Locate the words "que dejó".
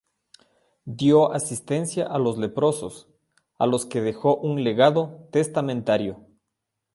3.85-4.35